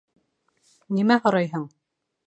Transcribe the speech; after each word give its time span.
Нимә 0.99 1.21
һорайһың? 1.27 1.71